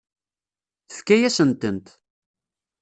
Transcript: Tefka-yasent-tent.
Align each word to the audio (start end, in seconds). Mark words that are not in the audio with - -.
Tefka-yasent-tent. 0.87 1.87